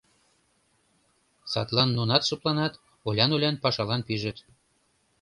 Садлан 1.51 1.89
нунат 1.97 2.23
шыпланат, 2.27 2.73
олян-олян 3.07 3.55
пашалан 3.63 4.01
пижыт. 4.07 4.37